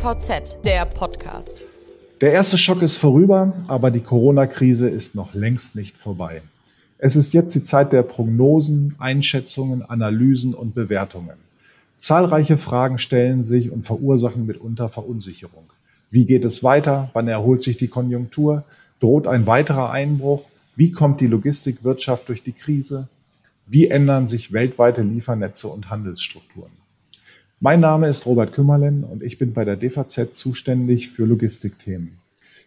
[0.00, 1.52] DVZ, der Podcast.
[2.22, 6.40] Der erste Schock ist vorüber, aber die Corona-Krise ist noch längst nicht vorbei.
[6.96, 11.36] Es ist jetzt die Zeit der Prognosen, Einschätzungen, Analysen und Bewertungen.
[11.98, 15.64] Zahlreiche Fragen stellen sich und verursachen mitunter Verunsicherung.
[16.10, 17.10] Wie geht es weiter?
[17.12, 18.64] Wann erholt sich die Konjunktur?
[19.00, 20.44] Droht ein weiterer Einbruch?
[20.76, 23.08] Wie kommt die Logistikwirtschaft durch die Krise?
[23.66, 26.79] Wie ändern sich weltweite Liefernetze und Handelsstrukturen?
[27.62, 32.16] Mein Name ist Robert Kümmerlen und ich bin bei der DVZ zuständig für Logistikthemen.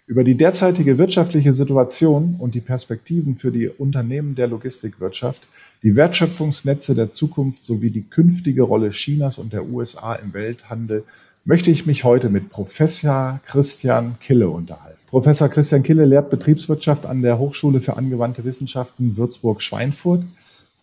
[0.06, 5.48] Über die derzeitige wirtschaftliche Situation und die Perspektiven für die Unternehmen der Logistikwirtschaft,
[5.82, 11.06] die Wertschöpfungsnetze der Zukunft sowie die künftige Rolle Chinas und der USA im Welthandel
[11.44, 15.00] möchte ich mich heute mit Professor Christian Kille unterhalten.
[15.08, 20.24] Professor Christian Kille lehrt Betriebswirtschaft an der Hochschule für angewandte Wissenschaften Würzburg-Schweinfurt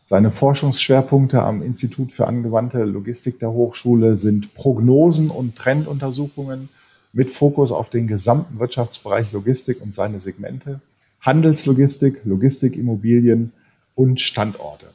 [0.04, 6.68] seine Forschungsschwerpunkte am Institut für angewandte Logistik der Hochschule sind Prognosen und Trenduntersuchungen
[7.12, 10.80] mit Fokus auf den gesamten Wirtschaftsbereich Logistik und seine Segmente,
[11.20, 13.52] Handelslogistik, Logistikimmobilien
[13.94, 14.86] und Standorte.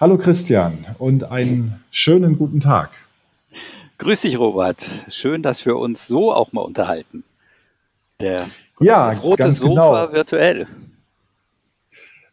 [0.00, 2.90] Hallo Christian und einen schönen guten Tag.
[3.98, 4.86] Grüß dich, Robert.
[5.08, 7.22] Schön, dass wir uns so auch mal unterhalten.
[8.20, 8.44] Der,
[8.80, 10.12] ja, das rote Sofa genau.
[10.12, 10.66] virtuell.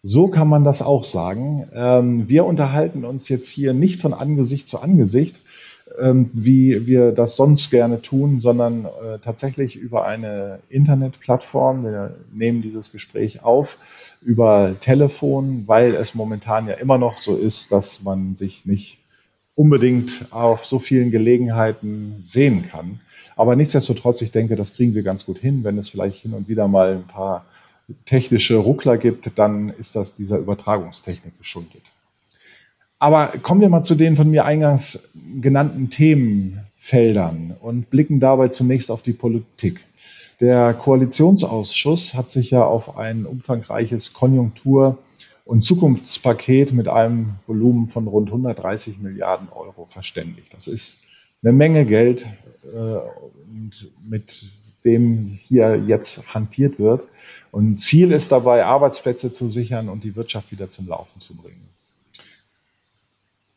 [0.04, 1.68] So kann man das auch sagen.
[1.76, 5.44] Ähm, wir unterhalten uns jetzt hier nicht von Angesicht zu Angesicht,
[6.00, 11.84] ähm, wie wir das sonst gerne tun, sondern äh, tatsächlich über eine Internetplattform.
[11.84, 13.78] Wir nehmen dieses Gespräch auf
[14.24, 18.98] über Telefon, weil es momentan ja immer noch so ist, dass man sich nicht
[19.54, 23.02] unbedingt auf so vielen Gelegenheiten sehen kann.
[23.36, 26.48] Aber nichtsdestotrotz, ich denke, das kriegen wir ganz gut hin, wenn es vielleicht hin und
[26.48, 27.46] wieder mal ein paar
[28.06, 31.82] technische Ruckler gibt, dann ist das dieser Übertragungstechnik geschuldet.
[33.00, 35.10] Aber kommen wir mal zu den von mir eingangs
[35.42, 39.84] genannten Themenfeldern und blicken dabei zunächst auf die Politik.
[40.40, 44.98] Der Koalitionsausschuss hat sich ja auf ein umfangreiches Konjunktur-
[45.46, 50.54] und Zukunftspaket mit einem Volumen von rund 130 Milliarden Euro verständigt.
[50.54, 51.00] Das ist
[51.44, 52.26] eine Menge Geld,
[52.74, 53.00] äh,
[54.08, 54.46] mit
[54.86, 57.06] dem hier jetzt hantiert wird.
[57.52, 61.70] Und Ziel ist dabei, Arbeitsplätze zu sichern und die Wirtschaft wieder zum Laufen zu bringen.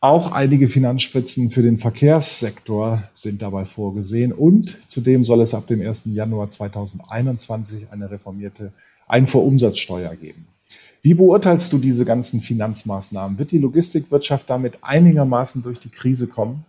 [0.01, 5.81] Auch einige Finanzspritzen für den Verkehrssektor sind dabei vorgesehen und zudem soll es ab dem
[5.81, 6.05] 1.
[6.07, 8.71] Januar 2021 eine reformierte
[9.07, 10.47] Einfuhrumsatzsteuer geben.
[11.01, 13.39] Wie beurteilst du diese ganzen Finanzmaßnahmen?
[13.39, 16.65] Wird die Logistikwirtschaft damit einigermaßen durch die Krise kommen?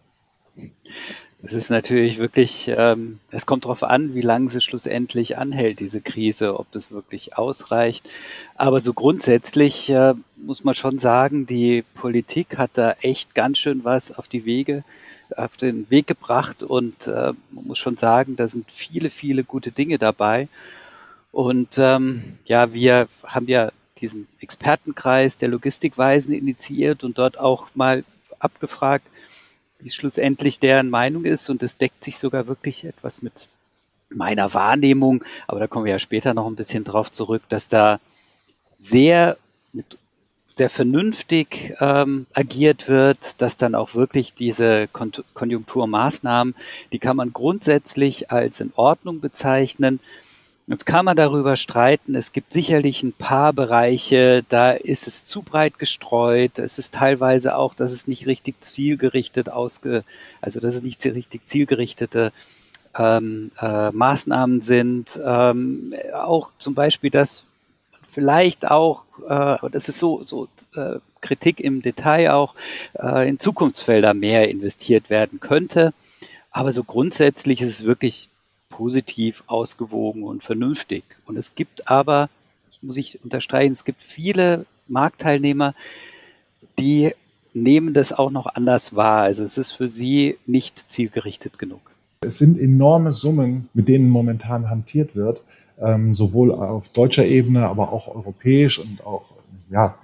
[1.45, 6.01] Es ist natürlich wirklich, ähm, es kommt darauf an, wie lange sie schlussendlich anhält, diese
[6.01, 8.09] Krise, ob das wirklich ausreicht.
[8.55, 13.83] Aber so grundsätzlich äh, muss man schon sagen, die Politik hat da echt ganz schön
[13.83, 14.83] was auf die Wege,
[15.37, 19.71] auf den Weg gebracht und äh, man muss schon sagen, da sind viele, viele gute
[19.71, 20.47] Dinge dabei.
[21.31, 28.03] Und ähm, ja, wir haben ja diesen Expertenkreis der Logistikweisen initiiert und dort auch mal
[28.39, 29.05] abgefragt,
[29.79, 33.47] wie schlussendlich deren Meinung ist und es deckt sich sogar wirklich etwas mit
[34.09, 37.99] meiner Wahrnehmung, aber da kommen wir ja später noch ein bisschen drauf zurück, dass da
[38.77, 39.37] sehr
[39.73, 39.97] mit
[40.57, 46.55] sehr vernünftig ähm, agiert wird, dass dann auch wirklich diese Kon Konjunkturmaßnahmen,
[46.93, 49.99] die kann man grundsätzlich als in Ordnung bezeichnen.
[50.67, 52.15] Jetzt kann man darüber streiten.
[52.15, 56.57] Es gibt sicherlich ein paar Bereiche, da ist es zu breit gestreut.
[56.57, 60.03] Es ist teilweise auch, dass es nicht richtig zielgerichtet ausge,
[60.41, 62.31] also dass es nicht richtig zielgerichtete
[62.97, 65.19] ähm, äh, Maßnahmen sind.
[65.23, 67.43] Ähm, auch zum Beispiel, dass
[68.11, 72.55] vielleicht auch, äh, das ist so, so äh, Kritik im Detail auch,
[72.95, 75.93] äh, in Zukunftsfelder mehr investiert werden könnte.
[76.49, 78.29] Aber so grundsätzlich ist es wirklich
[78.69, 81.03] positiv, ausgewogen und vernünftig.
[81.25, 82.29] Und es gibt aber,
[82.81, 85.73] muss ich unterstreichen, es gibt viele Marktteilnehmer,
[86.77, 87.13] die
[87.53, 89.23] nehmen das auch noch anders wahr.
[89.23, 91.81] Also es ist für sie nicht zielgerichtet genug.
[92.21, 95.43] Es sind enorme Summen, mit denen momentan hantiert wird,
[95.79, 99.25] ähm, sowohl auf deutscher Ebene, aber auch europäisch und auch
[99.69, 99.95] ja,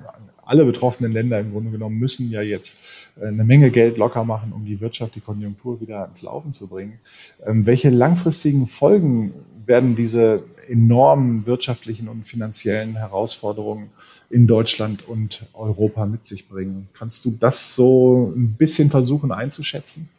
[0.51, 4.51] alle betroffenen Länder im Grunde genommen müssen ja jetzt äh, eine Menge Geld locker machen,
[4.51, 6.99] um die Wirtschaft, die Konjunktur wieder ins Laufen zu bringen.
[7.45, 9.33] Ähm, welche langfristigen Folgen
[9.65, 13.91] werden diese enormen wirtschaftlichen und finanziellen Herausforderungen
[14.29, 16.89] in Deutschland und Europa mit sich bringen?
[16.93, 20.09] Kannst du das so ein bisschen versuchen einzuschätzen?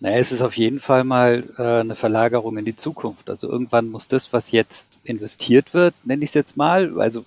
[0.00, 3.30] Naja, es ist auf jeden Fall mal äh, eine Verlagerung in die Zukunft.
[3.30, 7.24] Also irgendwann muss das, was jetzt investiert wird, nenne ich es jetzt mal, also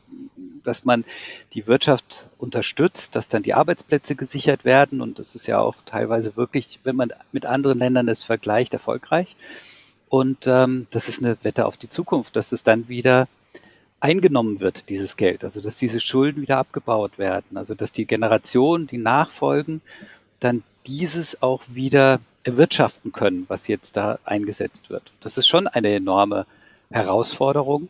[0.64, 1.06] dass man
[1.54, 5.02] die Wirtschaft unterstützt, dass dann die Arbeitsplätze gesichert werden.
[5.02, 9.36] Und das ist ja auch teilweise wirklich, wenn man mit anderen Ländern es vergleicht, erfolgreich.
[10.10, 13.28] Und ähm, das ist eine Wette auf die Zukunft, dass es dann wieder
[14.00, 15.44] eingenommen wird, dieses Geld.
[15.44, 17.58] Also dass diese Schulden wieder abgebaut werden.
[17.58, 19.82] Also dass die Generationen, die nachfolgen,
[20.40, 25.12] dann dieses auch wieder erwirtschaften können, was jetzt da eingesetzt wird.
[25.22, 26.46] Das ist schon eine enorme
[26.90, 27.90] Herausforderung.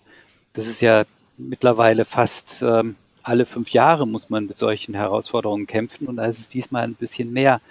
[0.54, 1.06] Das ist ja
[1.40, 6.40] mittlerweile fast ähm, alle fünf Jahre muss man mit solchen Herausforderungen kämpfen und da ist
[6.40, 7.62] es diesmal ein bisschen mehr.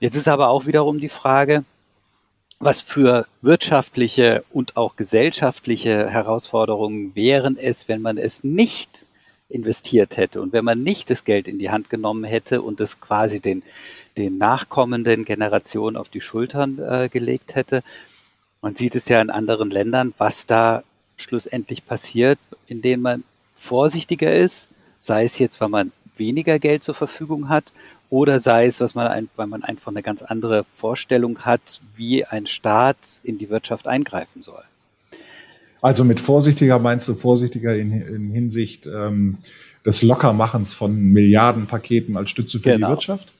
[0.00, 1.64] Jetzt ist aber auch wiederum die Frage,
[2.58, 9.06] was für wirtschaftliche und auch gesellschaftliche Herausforderungen wären es, wenn man es nicht
[9.48, 13.00] investiert hätte und wenn man nicht das Geld in die Hand genommen hätte und es
[13.00, 13.62] quasi den,
[14.16, 17.82] den nachkommenden Generationen auf die Schultern äh, gelegt hätte.
[18.62, 20.82] Man sieht es ja in anderen Ländern, was da
[21.16, 23.24] schlussendlich passiert, in denen man
[23.56, 24.68] vorsichtiger ist,
[25.00, 27.72] sei es jetzt, weil man weniger Geld zur Verfügung hat
[28.10, 32.46] oder sei es, was man weil man einfach eine ganz andere Vorstellung hat, wie ein
[32.46, 34.62] Staat in die Wirtschaft eingreifen soll.
[35.82, 39.38] Also mit vorsichtiger meinst du vorsichtiger in, in Hinsicht ähm,
[39.84, 42.86] des Lockermachens von Milliardenpaketen als Stütze für genau.
[42.86, 43.32] die Wirtschaft?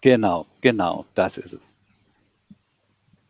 [0.00, 1.74] Genau, genau, das ist es.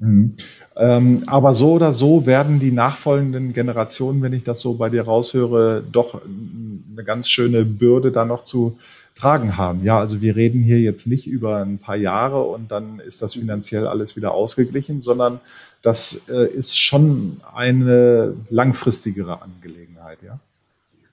[0.02, 0.34] Mhm.
[0.76, 5.02] Ähm, aber so oder so werden die nachfolgenden Generationen, wenn ich das so bei dir
[5.02, 8.76] raushöre, doch eine ganz schöne Bürde da noch zu
[9.14, 9.84] tragen haben.
[9.84, 13.34] Ja, also wir reden hier jetzt nicht über ein paar Jahre und dann ist das
[13.34, 15.38] finanziell alles wieder ausgeglichen, sondern
[15.82, 20.40] das äh, ist schon eine langfristigere Angelegenheit, ja.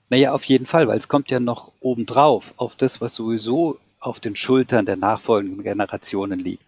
[0.08, 4.18] Naja, auf jeden Fall, weil es kommt ja noch obendrauf auf das, was sowieso auf
[4.18, 6.64] den Schultern der nachfolgenden Generationen liegt.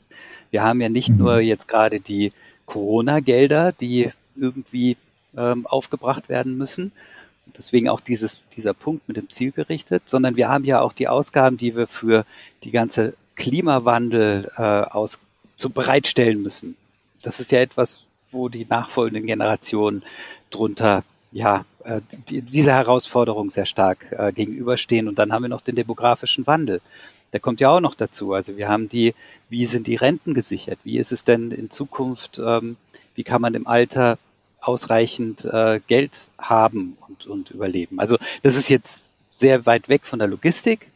[0.53, 1.17] Wir haben ja nicht mhm.
[1.17, 2.33] nur jetzt gerade die
[2.67, 4.97] Corona-Gelder, die irgendwie
[5.37, 6.93] ähm, aufgebracht werden müssen.
[7.57, 11.09] Deswegen auch dieses, dieser Punkt mit dem Ziel gerichtet, sondern wir haben ja auch die
[11.09, 12.25] Ausgaben, die wir für
[12.63, 15.19] die ganze Klimawandel äh, aus,
[15.57, 16.77] zu bereitstellen müssen.
[17.23, 18.01] Das ist ja etwas,
[18.31, 20.03] wo die nachfolgenden Generationen
[20.51, 21.03] drunter
[21.33, 25.09] ja, äh, die, dieser Herausforderung sehr stark äh, gegenüberstehen.
[25.09, 26.81] Und dann haben wir noch den demografischen Wandel
[27.33, 28.33] der kommt ja auch noch dazu.
[28.33, 29.15] Also wir haben die,
[29.49, 30.79] wie sind die Renten gesichert?
[30.85, 32.77] Wie ist es denn in Zukunft, ähm,
[33.15, 34.19] wie kann man im Alter
[34.61, 37.99] ausreichend äh, Geld haben und, und überleben?
[37.99, 40.89] Also das ist jetzt sehr weit weg von der Logistik.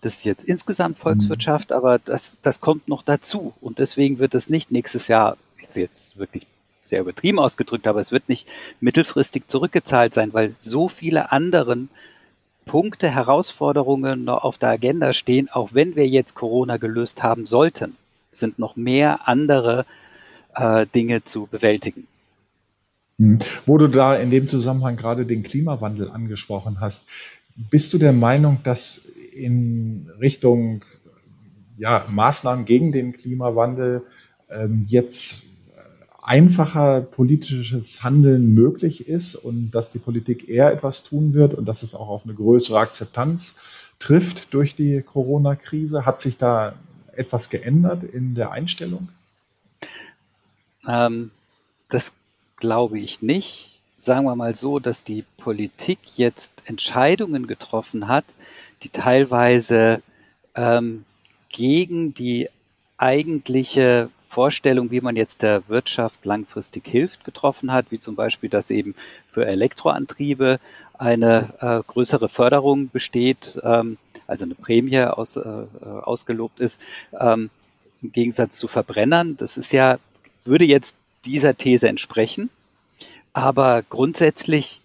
[0.00, 1.02] Das ist jetzt insgesamt mhm.
[1.02, 3.52] Volkswirtschaft, aber das, das kommt noch dazu.
[3.60, 6.46] Und deswegen wird es nicht nächstes Jahr, ist jetzt wirklich
[6.84, 8.48] sehr übertrieben ausgedrückt, aber es wird nicht
[8.80, 11.88] mittelfristig zurückgezahlt sein, weil so viele anderen
[12.66, 17.96] Punkte, Herausforderungen noch auf der Agenda stehen, auch wenn wir jetzt Corona gelöst haben sollten,
[18.32, 19.86] sind noch mehr andere
[20.54, 22.06] äh, Dinge zu bewältigen.
[23.18, 23.38] Hm.
[23.66, 27.10] Wo du da in dem Zusammenhang gerade den Klimawandel angesprochen hast,
[27.70, 28.98] bist du der Meinung, dass
[29.34, 30.84] in Richtung
[31.76, 34.02] ja, Maßnahmen gegen den Klimawandel
[34.50, 35.49] ähm, jetzt
[36.22, 41.82] einfacher politisches Handeln möglich ist und dass die Politik eher etwas tun wird und dass
[41.82, 43.54] es auch auf eine größere Akzeptanz
[43.98, 46.04] trifft durch die Corona-Krise?
[46.04, 46.74] Hat sich da
[47.14, 49.08] etwas geändert in der Einstellung?
[50.86, 51.30] Ähm,
[51.88, 52.12] das
[52.56, 53.80] glaube ich nicht.
[53.98, 58.24] Sagen wir mal so, dass die Politik jetzt Entscheidungen getroffen hat,
[58.82, 60.02] die teilweise
[60.54, 61.04] ähm,
[61.50, 62.48] gegen die
[62.96, 68.70] eigentliche Vorstellung, wie man jetzt der Wirtschaft langfristig hilft, getroffen hat, wie zum Beispiel, dass
[68.70, 68.94] eben
[69.32, 70.60] für Elektroantriebe
[70.94, 75.40] eine äh, größere Förderung besteht, ähm, also eine Prämie aus, äh,
[75.82, 76.80] ausgelobt ist,
[77.18, 77.50] ähm,
[78.02, 79.36] im Gegensatz zu Verbrennern.
[79.36, 79.98] Das ist ja,
[80.44, 82.50] würde jetzt dieser These entsprechen,
[83.32, 84.80] aber grundsätzlich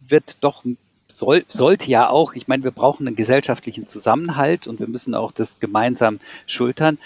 [0.00, 0.64] wird doch
[1.06, 5.30] soll, sollte ja auch, ich meine, wir brauchen einen gesellschaftlichen Zusammenhalt und wir müssen auch
[5.30, 6.98] das gemeinsam schultern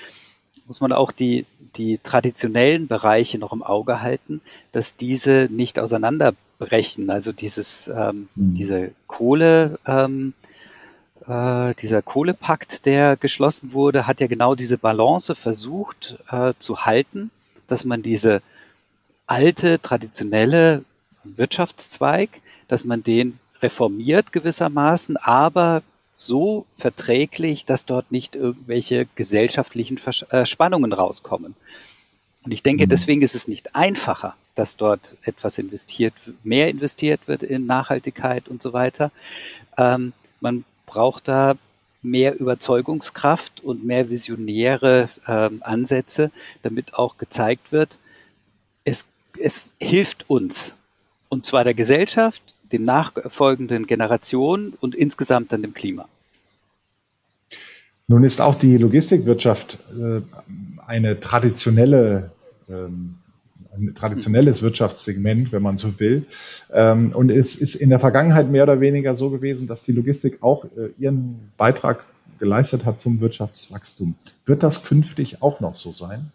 [0.66, 4.40] muss man auch die, die traditionellen Bereiche noch im Auge halten,
[4.72, 7.10] dass diese nicht auseinanderbrechen.
[7.10, 8.54] Also dieses, ähm, mhm.
[8.54, 10.32] diese Kohle, ähm,
[11.26, 17.30] äh, dieser Kohlepakt, der geschlossen wurde, hat ja genau diese Balance versucht äh, zu halten,
[17.66, 18.42] dass man diese
[19.26, 20.84] alte, traditionelle
[21.24, 22.30] Wirtschaftszweig,
[22.68, 25.82] dass man den reformiert gewissermaßen, aber
[26.14, 31.54] so verträglich, dass dort nicht irgendwelche gesellschaftlichen äh, Spannungen rauskommen.
[32.44, 32.90] Und ich denke, mhm.
[32.90, 38.62] deswegen ist es nicht einfacher, dass dort etwas investiert, mehr investiert wird in Nachhaltigkeit und
[38.62, 39.10] so weiter.
[39.76, 41.56] Ähm, man braucht da
[42.02, 46.30] mehr Überzeugungskraft und mehr visionäre ähm, Ansätze,
[46.62, 47.98] damit auch gezeigt wird,
[48.84, 49.06] es,
[49.38, 50.74] es hilft uns.
[51.30, 52.42] Und zwar der Gesellschaft,
[52.72, 56.08] den nachfolgenden Generationen und insgesamt dann dem Klima.
[58.06, 60.20] Nun ist auch die Logistikwirtschaft äh,
[60.86, 62.32] eine traditionelle
[62.68, 63.16] ähm,
[63.76, 66.26] ein traditionelles Wirtschaftssegment, wenn man so will.
[66.72, 70.42] Ähm, und es ist in der Vergangenheit mehr oder weniger so gewesen, dass die Logistik
[70.42, 72.04] auch äh, ihren Beitrag
[72.38, 74.14] geleistet hat zum Wirtschaftswachstum.
[74.46, 76.30] Wird das künftig auch noch so sein?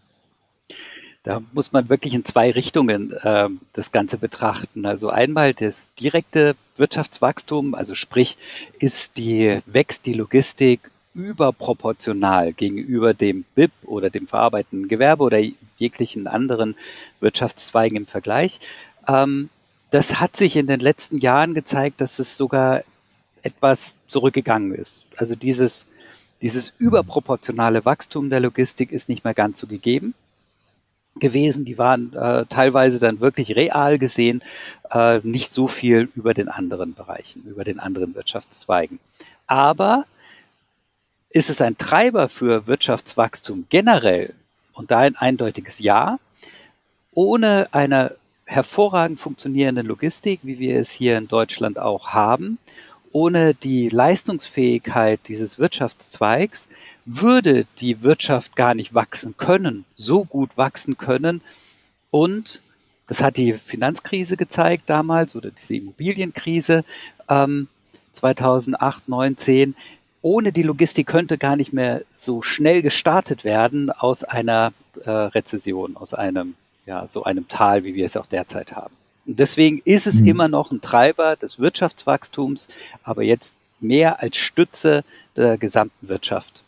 [1.23, 4.85] Da muss man wirklich in zwei Richtungen äh, das Ganze betrachten.
[4.85, 8.37] Also einmal das direkte Wirtschaftswachstum, also sprich,
[8.79, 15.41] ist die, wächst die Logistik überproportional gegenüber dem BIP oder dem verarbeitenden Gewerbe oder
[15.77, 16.75] jeglichen anderen
[17.19, 18.61] Wirtschaftszweigen im Vergleich.
[19.05, 19.49] Ähm,
[19.91, 22.83] das hat sich in den letzten Jahren gezeigt, dass es sogar
[23.41, 25.03] etwas zurückgegangen ist.
[25.17, 25.87] Also dieses,
[26.41, 30.13] dieses überproportionale Wachstum der Logistik ist nicht mehr ganz so gegeben
[31.19, 31.65] gewesen.
[31.65, 34.41] Die waren äh, teilweise dann wirklich real gesehen
[34.91, 38.99] äh, nicht so viel über den anderen Bereichen, über den anderen Wirtschaftszweigen.
[39.47, 40.05] Aber
[41.29, 44.33] ist es ein Treiber für Wirtschaftswachstum generell?
[44.73, 46.19] Und da ein eindeutiges Ja.
[47.11, 52.57] Ohne eine hervorragend funktionierende Logistik, wie wir es hier in Deutschland auch haben,
[53.11, 56.67] ohne die Leistungsfähigkeit dieses Wirtschaftszweigs
[57.05, 61.41] würde die Wirtschaft gar nicht wachsen können, so gut wachsen können.
[62.11, 62.61] Und
[63.07, 66.83] das hat die Finanzkrise gezeigt damals oder diese Immobilienkrise
[67.27, 67.67] ähm,
[68.13, 69.75] 2008, 9, 10
[70.21, 74.73] ohne die Logistik könnte gar nicht mehr so schnell gestartet werden aus einer
[75.05, 78.93] äh, Rezession, aus einem, ja, so einem Tal, wie wir es auch derzeit haben.
[79.25, 80.27] Und deswegen ist es mhm.
[80.27, 82.67] immer noch ein Treiber des Wirtschaftswachstums,
[83.03, 85.03] aber jetzt mehr als Stütze
[85.35, 86.58] der gesamten Wirtschaft.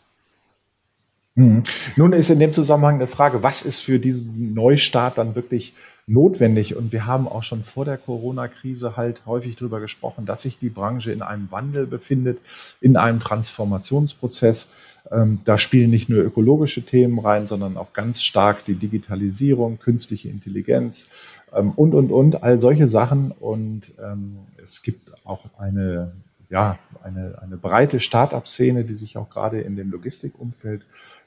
[1.34, 1.62] Mhm.
[1.96, 5.74] Nun ist in dem Zusammenhang eine Frage, was ist für diesen Neustart dann wirklich
[6.06, 6.76] notwendig.
[6.76, 10.68] Und wir haben auch schon vor der Corona-Krise halt häufig darüber gesprochen, dass sich die
[10.68, 12.38] Branche in einem Wandel befindet,
[12.80, 14.68] in einem Transformationsprozess.
[15.10, 20.28] Ähm, da spielen nicht nur ökologische Themen rein, sondern auch ganz stark die Digitalisierung, künstliche
[20.28, 21.10] Intelligenz
[21.54, 23.32] ähm, und, und, und, all solche Sachen.
[23.32, 26.12] Und ähm, es gibt auch eine,
[26.50, 30.82] ja, eine, eine breite Start-up-Szene, die sich auch gerade in dem Logistikumfeld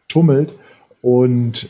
[0.07, 0.53] tummelt.
[1.01, 1.67] Und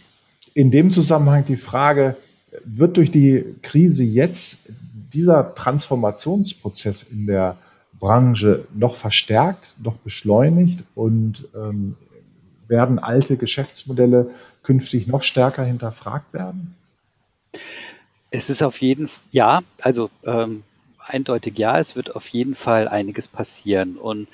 [0.53, 2.15] in dem Zusammenhang die Frage,
[2.63, 4.69] wird durch die Krise jetzt
[5.13, 7.57] dieser Transformationsprozess in der
[7.99, 11.95] Branche noch verstärkt, noch beschleunigt und ähm,
[12.67, 14.29] werden alte Geschäftsmodelle
[14.63, 16.75] künftig noch stärker hinterfragt werden?
[18.31, 20.63] Es ist auf jeden Fall, ja, also ähm,
[20.99, 23.97] eindeutig ja, es wird auf jeden Fall einiges passieren.
[23.97, 24.27] Und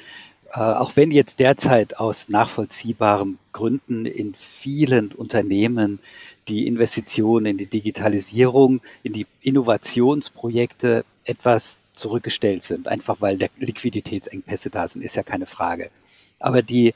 [0.60, 6.00] auch wenn jetzt derzeit aus nachvollziehbaren Gründen in vielen Unternehmen
[6.48, 14.70] die Investitionen in die Digitalisierung, in die Innovationsprojekte etwas zurückgestellt sind, einfach weil der Liquiditätsengpässe
[14.70, 15.92] da sind, ist ja keine Frage.
[16.40, 16.94] Aber die,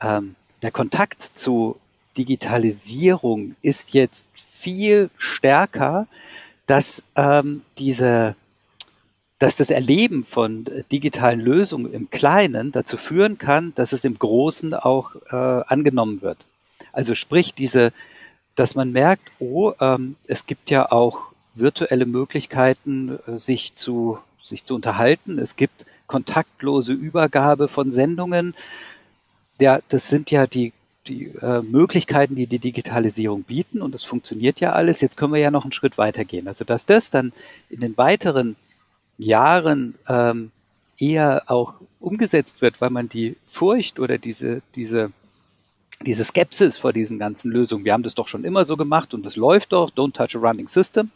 [0.00, 1.76] ähm, der Kontakt zu
[2.16, 6.08] Digitalisierung ist jetzt viel stärker,
[6.66, 8.34] dass ähm, diese
[9.38, 14.74] dass das Erleben von digitalen Lösungen im Kleinen dazu führen kann, dass es im Großen
[14.74, 16.38] auch äh, angenommen wird.
[16.92, 17.92] Also sprich, diese
[18.58, 24.64] dass man merkt, oh, ähm, es gibt ja auch virtuelle Möglichkeiten, äh, sich zu sich
[24.64, 25.38] zu unterhalten.
[25.38, 28.54] Es gibt kontaktlose Übergabe von Sendungen.
[29.60, 30.72] Ja, das sind ja die
[31.06, 35.00] die äh, Möglichkeiten, die die Digitalisierung bieten und das funktioniert ja alles.
[35.00, 36.48] Jetzt können wir ja noch einen Schritt weitergehen.
[36.48, 37.32] Also dass das dann
[37.70, 38.56] in den weiteren
[39.18, 40.50] Jahren ähm,
[40.98, 45.12] eher auch umgesetzt wird, weil man die Furcht oder diese diese
[46.06, 49.26] diese Skepsis vor diesen ganzen Lösungen, wir haben das doch schon immer so gemacht und
[49.26, 51.10] es läuft doch, don't touch a running system,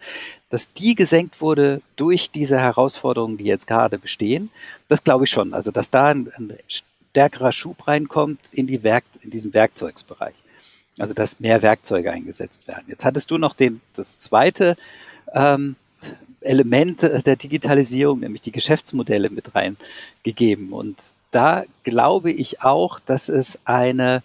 [0.50, 4.50] dass die gesenkt wurde durch diese Herausforderungen, die jetzt gerade bestehen,
[4.88, 5.54] das glaube ich schon.
[5.54, 10.35] Also, dass da ein, ein stärkerer Schub reinkommt in, die Werk, in diesen Werkzeugsbereich.
[10.99, 12.85] Also, dass mehr Werkzeuge eingesetzt werden.
[12.88, 14.76] Jetzt hattest du noch den, das zweite
[15.32, 15.76] ähm,
[16.43, 20.73] Element der Digitalisierung, nämlich die Geschäftsmodelle mit reingegeben.
[20.73, 20.99] Und
[21.31, 24.23] da glaube ich auch, dass es eine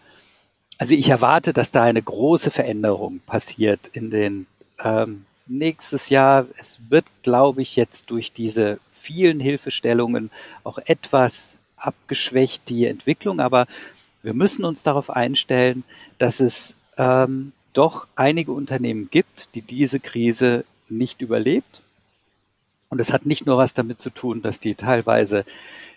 [0.78, 4.46] also ich erwarte, dass da eine große Veränderung passiert in den
[4.84, 6.46] ähm, nächstes Jahr.
[6.58, 10.30] Es wird, glaube ich, jetzt durch diese vielen Hilfestellungen
[10.64, 13.68] auch etwas abgeschwächt, die Entwicklung, aber
[14.24, 15.84] wir müssen uns darauf einstellen,
[16.18, 21.82] dass es ähm, doch einige Unternehmen gibt, die diese Krise nicht überlebt.
[22.90, 25.46] Und es hat nicht nur was damit zu tun, dass die teilweise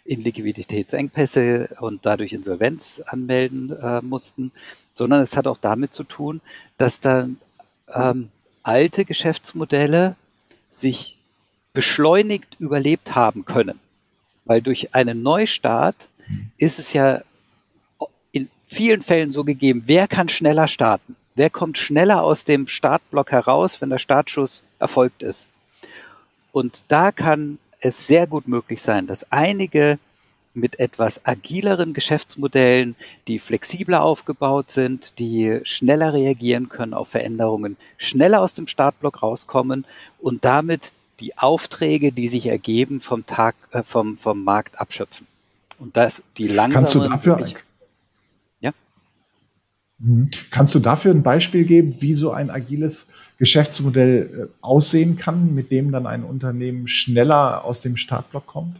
[0.04, 4.50] in Liquiditätsengpässe und dadurch Insolvenz anmelden äh, mussten,
[4.94, 6.40] sondern es hat auch damit zu tun,
[6.78, 7.38] dass dann
[7.88, 8.30] ähm,
[8.62, 10.16] alte Geschäftsmodelle
[10.68, 11.18] sich
[11.72, 13.78] beschleunigt überlebt haben können.
[14.44, 16.08] Weil durch einen Neustart
[16.58, 17.22] ist es ja
[18.32, 21.14] in vielen Fällen so gegeben, wer kann schneller starten?
[21.40, 25.48] wer kommt schneller aus dem Startblock heraus, wenn der Startschuss erfolgt ist.
[26.52, 29.98] Und da kann es sehr gut möglich sein, dass einige
[30.52, 32.96] mit etwas agileren Geschäftsmodellen,
[33.28, 39.86] die flexibler aufgebaut sind, die schneller reagieren können auf Veränderungen, schneller aus dem Startblock rauskommen
[40.18, 45.26] und damit die Aufträge, die sich ergeben, vom Tag, äh, vom, vom Markt abschöpfen.
[45.78, 46.72] Und das, die langsamen.
[46.74, 47.46] Kannst du dafür,
[48.60, 48.72] ja?
[49.98, 50.30] Mhm.
[50.50, 53.06] Kannst du dafür ein Beispiel geben, wie so ein agiles
[53.40, 58.76] Geschäftsmodell äh, aussehen kann, mit dem dann ein Unternehmen schneller aus dem Startblock kommt?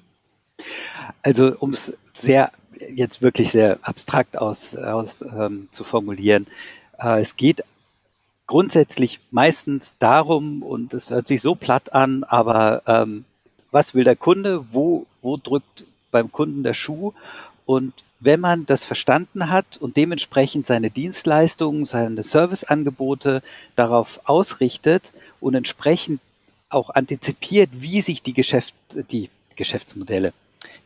[1.23, 2.53] Also, um es sehr,
[2.95, 6.47] jetzt wirklich sehr abstrakt aus, aus ähm, zu formulieren,
[6.99, 7.65] äh, es geht
[8.47, 13.25] grundsätzlich meistens darum, und es hört sich so platt an, aber ähm,
[13.71, 14.67] was will der Kunde?
[14.73, 17.15] Wo, wo drückt beim Kunden der Schuh?
[17.65, 23.43] Und wenn man das verstanden hat und dementsprechend seine Dienstleistungen, seine Serviceangebote
[23.77, 26.21] darauf ausrichtet und entsprechend
[26.69, 28.75] auch antizipiert, wie sich die, Geschäft,
[29.11, 30.33] die Geschäftsmodelle,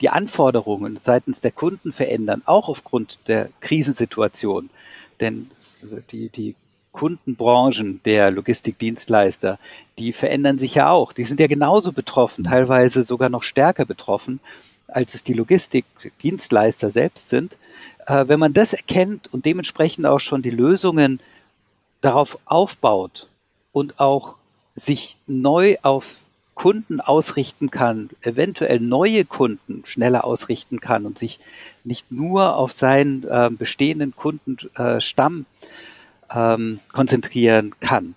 [0.00, 4.70] die Anforderungen seitens der Kunden verändern, auch aufgrund der Krisensituation.
[5.20, 5.50] Denn
[6.10, 6.54] die, die
[6.92, 9.58] Kundenbranchen der Logistikdienstleister,
[9.98, 11.12] die verändern sich ja auch.
[11.12, 14.40] Die sind ja genauso betroffen, teilweise sogar noch stärker betroffen,
[14.94, 17.58] als es die Logistikdienstleister selbst sind.
[18.06, 21.20] Äh, wenn man das erkennt und dementsprechend auch schon die Lösungen
[22.00, 23.28] darauf aufbaut
[23.72, 24.34] und auch
[24.74, 26.16] sich neu auf
[26.54, 31.40] Kunden ausrichten kann, eventuell neue Kunden schneller ausrichten kann und sich
[31.82, 35.46] nicht nur auf seinen äh, bestehenden Kundenstamm
[36.30, 38.14] äh, ähm, konzentrieren kann,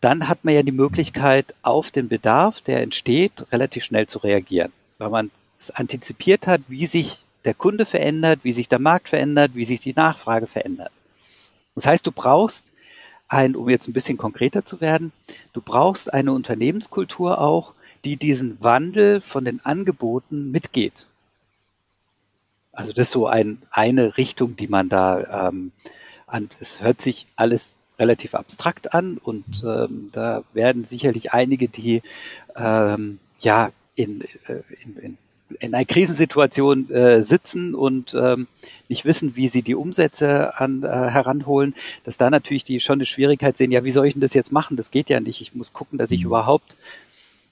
[0.00, 4.72] dann hat man ja die Möglichkeit, auf den Bedarf, der entsteht, relativ schnell zu reagieren.
[4.98, 9.52] Weil man es antizipiert hat, wie sich der Kunde verändert, wie sich der Markt verändert,
[9.54, 10.90] wie sich die Nachfrage verändert.
[11.74, 12.72] Das heißt, du brauchst
[13.28, 15.12] ein, um jetzt ein bisschen konkreter zu werden,
[15.52, 21.06] du brauchst eine Unternehmenskultur auch, die diesen Wandel von den Angeboten mitgeht.
[22.72, 25.72] Also das ist so ein, eine Richtung, die man da ähm,
[26.26, 26.48] an.
[26.60, 32.02] Es hört sich alles relativ abstrakt an und ähm, da werden sicherlich einige, die
[32.54, 35.18] ähm, ja in, äh, in, in,
[35.60, 38.46] in einer Krisensituation äh, sitzen und ähm,
[38.88, 43.06] nicht wissen, wie sie die Umsätze an, äh, heranholen, dass da natürlich die schon eine
[43.06, 44.76] Schwierigkeit sehen, ja, wie soll ich denn das jetzt machen?
[44.76, 45.40] Das geht ja nicht.
[45.40, 46.26] Ich muss gucken, dass ich mhm.
[46.26, 46.76] überhaupt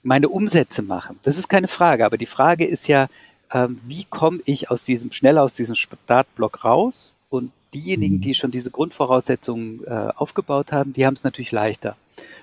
[0.03, 1.15] meine Umsätze mache.
[1.23, 3.07] Das ist keine Frage, aber die Frage ist ja,
[3.51, 8.33] ähm, wie komme ich aus diesem, schnell aus diesem Startblock raus und diejenigen, die mhm.
[8.33, 11.95] schon diese Grundvoraussetzungen äh, aufgebaut haben, die haben es natürlich leichter.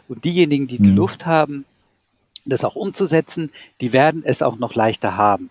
[0.08, 0.96] Und diejenigen, die die mhm.
[0.96, 1.64] Luft haben,
[2.44, 3.50] das auch umzusetzen,
[3.81, 5.50] die werden es auch noch leichter haben.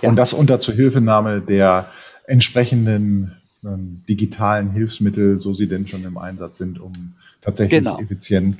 [0.00, 1.90] Und das unter Zuhilfenahme der
[2.26, 7.98] entsprechenden ähm, digitalen Hilfsmittel, so sie denn schon im Einsatz sind, um tatsächlich genau.
[8.00, 8.58] effizient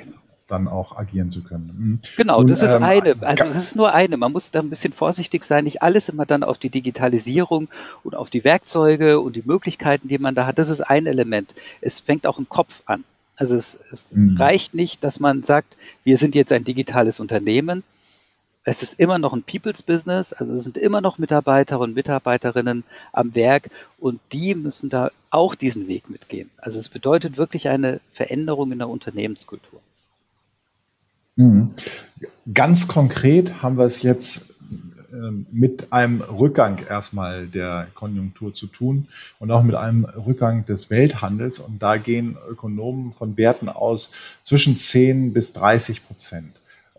[0.48, 1.74] dann auch agieren zu können.
[1.78, 1.98] Mhm.
[2.16, 4.18] Genau, Und, das ist ähm, eine, also das ist nur eine.
[4.18, 7.68] Man muss da ein bisschen vorsichtig sein, nicht alles immer dann auf die Digitalisierung
[8.04, 10.58] und auf die Werkzeuge und die Möglichkeiten, die man da hat.
[10.58, 11.54] Das ist ein Element.
[11.80, 13.02] Es fängt auch im Kopf an.
[13.36, 14.36] Also es, es mhm.
[14.36, 17.82] reicht nicht, dass man sagt, wir sind jetzt ein digitales Unternehmen.
[18.64, 22.84] Es ist immer noch ein People's Business, also es sind immer noch Mitarbeiter und Mitarbeiterinnen
[23.12, 26.50] am Werk und die müssen da auch diesen Weg mitgehen.
[26.58, 29.80] Also es bedeutet wirklich eine Veränderung in der Unternehmenskultur.
[31.34, 31.72] Mhm.
[32.54, 34.51] Ganz konkret haben wir es jetzt
[35.50, 41.58] mit einem Rückgang erstmal der Konjunktur zu tun und auch mit einem Rückgang des Welthandels.
[41.58, 44.10] Und da gehen Ökonomen von Werten aus
[44.42, 46.52] zwischen 10 bis 30 Prozent.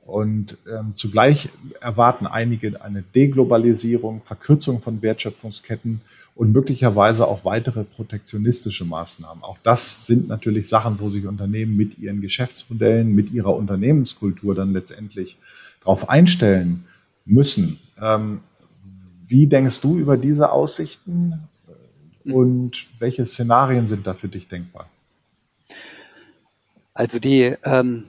[0.05, 1.49] Und ähm, zugleich
[1.79, 6.01] erwarten einige eine Deglobalisierung, Verkürzung von Wertschöpfungsketten
[6.35, 9.43] und möglicherweise auch weitere protektionistische Maßnahmen.
[9.43, 14.73] Auch das sind natürlich Sachen, wo sich Unternehmen mit ihren Geschäftsmodellen, mit ihrer Unternehmenskultur dann
[14.73, 15.37] letztendlich
[15.81, 16.85] darauf einstellen
[17.25, 17.79] müssen.
[18.01, 18.41] Ähm,
[19.27, 21.47] wie denkst du über diese Aussichten
[22.25, 24.87] und welche Szenarien sind da für dich denkbar?
[26.93, 28.05] Also die ähm,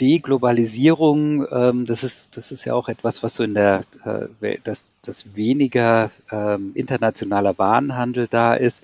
[0.00, 4.84] Deglobalisierung, ähm, das ist das ist ja auch etwas, was so in der äh, das
[5.02, 8.82] dass weniger ähm, internationaler Warenhandel da ist.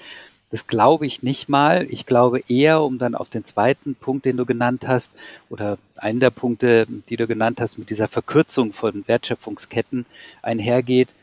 [0.51, 1.87] Das glaube ich nicht mal.
[1.91, 5.11] Ich glaube eher, um dann auf den zweiten Punkt, den du genannt hast,
[5.51, 10.07] oder einen der Punkte, die du genannt hast, mit dieser Verkürzung von Wertschöpfungsketten
[10.43, 11.15] einhergeht.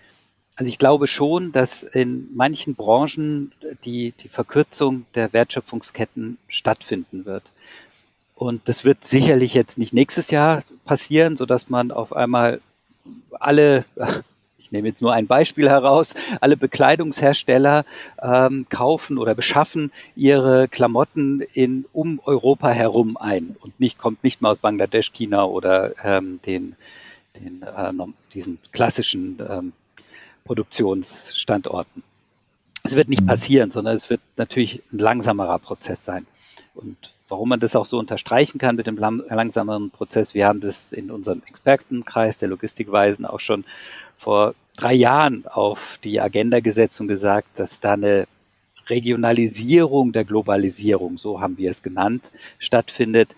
[0.56, 3.52] Also ich glaube schon, dass in manchen Branchen
[3.86, 7.52] die, die Verkürzung der Wertschöpfungsketten stattfinden wird.
[8.36, 12.62] Und das wird sicherlich jetzt nicht nächstes Jahr passieren, so dass man auf einmal
[13.32, 13.86] alle
[14.74, 17.86] nehme jetzt nur ein Beispiel heraus, alle Bekleidungshersteller
[18.22, 24.42] ähm, kaufen oder beschaffen ihre Klamotten in um Europa herum ein und nicht kommt nicht
[24.42, 26.76] mal aus Bangladesch, China oder ähm, den,
[27.40, 27.94] den äh,
[28.34, 29.74] diesen klassischen ähm,
[30.44, 32.04] Produktionsstandorten.
[32.84, 33.28] Es wird nicht mhm.
[33.28, 36.26] passieren, sondern es wird natürlich ein langsamerer Prozess sein.
[36.76, 40.92] Und warum man das auch so unterstreichen kann mit dem langsameren Prozess, wir haben das
[40.92, 43.64] in unserem Expertenkreis der Logistikweisen auch schon
[44.18, 48.28] vor drei Jahren auf die Agenda gesetzt und gesagt, dass da eine
[48.88, 53.36] Regionalisierung der Globalisierung, so haben wir es genannt, stattfindet.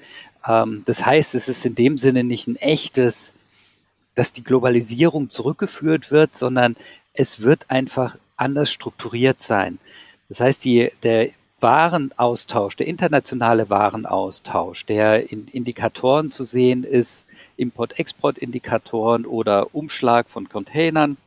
[0.48, 3.34] Ähm, das heißt, es ist in dem Sinne nicht ein echtes,
[4.16, 6.76] dass die Globalisierung zurückgeführt wird, sondern
[7.14, 9.78] es wird einfach anders strukturiert sein.
[10.30, 17.26] Das heißt, die, der Warenaustausch, der internationale Warenaustausch, der in Indikatoren zu sehen ist,
[17.58, 21.18] Import-Export-Indikatoren oder Umschlag von Containern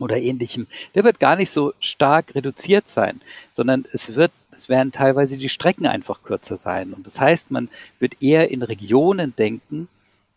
[0.00, 3.20] oder ähnlichem, der wird gar nicht so stark reduziert sein,
[3.52, 6.92] sondern es wird, es werden teilweise die Strecken einfach kürzer sein.
[6.92, 9.88] Und das heißt, man wird eher in Regionen denken,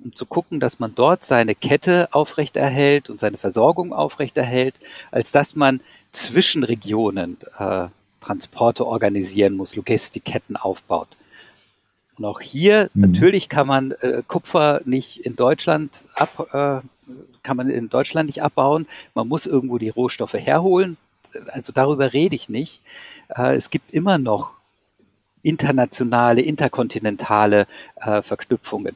[0.03, 4.75] um zu gucken, dass man dort seine Kette aufrechterhält und seine Versorgung aufrechterhält,
[5.11, 5.79] als dass man
[6.11, 7.87] zwischen Regionen äh,
[8.21, 11.09] Transporte organisieren muss, Logistikketten aufbaut.
[12.17, 13.01] Und auch hier, mhm.
[13.01, 17.11] natürlich kann man äh, Kupfer nicht in Deutschland ab, äh,
[17.43, 18.87] kann man in Deutschland nicht abbauen.
[19.13, 20.97] Man muss irgendwo die Rohstoffe herholen.
[21.47, 22.81] Also darüber rede ich nicht.
[23.29, 24.53] Äh, es gibt immer noch
[25.41, 28.95] internationale, interkontinentale äh, Verknüpfungen.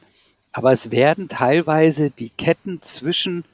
[0.52, 3.44] Aber es werden teilweise die Ketten zwischen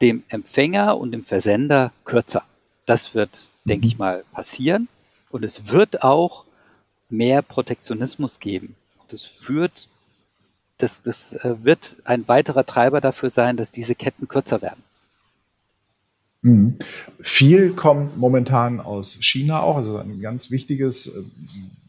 [0.00, 2.42] dem Empfänger und dem Versender kürzer.
[2.84, 3.98] Das wird, denke ich mhm.
[3.98, 4.88] mal, passieren.
[5.30, 6.44] Und es wird auch
[7.08, 8.74] mehr Protektionismus geben.
[9.08, 9.88] Das führt,
[10.82, 14.82] das, das äh, wird ein weiterer Treiber dafür sein, dass diese Ketten kürzer werden.
[16.42, 16.78] Mhm.
[17.20, 21.22] Viel kommt momentan aus China auch, also ein ganz wichtiges äh,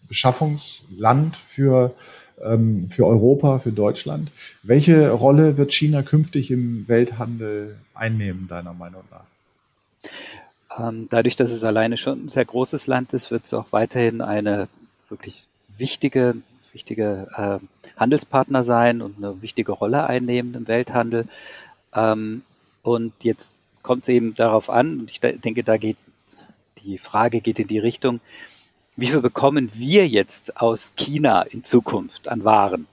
[0.08, 1.96] Beschaffungsland für,
[2.44, 4.30] ähm, für Europa, für Deutschland.
[4.62, 9.26] Welche Rolle wird China künftig im Welthandel einnehmen, deiner Meinung nach?
[10.78, 14.22] Ähm, dadurch, dass es alleine schon ein sehr großes Land ist, wird es auch weiterhin
[14.22, 14.68] eine
[15.10, 16.36] wirklich wichtige,
[16.74, 17.60] wichtige äh,
[17.98, 21.28] Handelspartner sein und eine wichtige Rolle einnehmen im Welthandel.
[21.94, 22.44] Ähm,
[22.82, 25.98] und jetzt kommt es eben darauf an, und ich denke, da geht
[26.84, 28.20] die Frage geht in die Richtung,
[28.96, 32.88] wie viel bekommen wir jetzt aus China in Zukunft an Waren?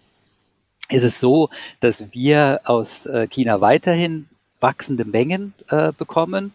[0.88, 4.29] Ist es so, dass wir aus äh, China weiterhin
[4.61, 6.53] wachsende Mengen äh, bekommen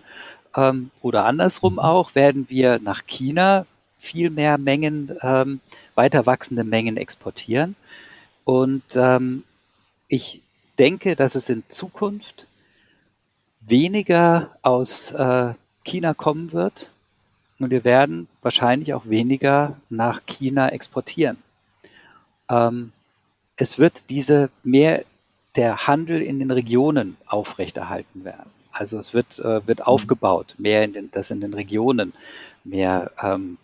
[0.55, 1.79] ähm, oder andersrum mhm.
[1.79, 3.65] auch, werden wir nach China
[4.05, 5.59] viel mehr Mengen, ähm,
[5.95, 7.75] weiter wachsende Mengen exportieren.
[8.43, 9.43] Und ähm,
[10.07, 10.41] ich
[10.77, 12.47] denke, dass es in Zukunft
[13.61, 16.91] weniger aus äh, China kommen wird
[17.59, 21.37] und wir werden wahrscheinlich auch weniger nach China exportieren.
[22.49, 22.91] Ähm,
[23.57, 25.05] es wird diese mehr
[25.55, 28.51] der Handel in den Regionen aufrechterhalten werden.
[28.71, 29.85] Also es wird, äh, wird mhm.
[29.85, 32.13] aufgebaut, mehr in den, dass in den Regionen
[32.65, 33.58] mehr ähm,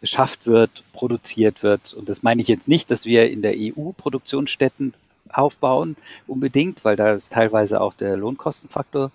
[0.00, 1.92] beschafft wird, produziert wird.
[1.92, 4.94] Und das meine ich jetzt nicht, dass wir in der EU Produktionsstätten
[5.28, 9.10] aufbauen, unbedingt, weil da ist teilweise auch der Lohnkostenfaktor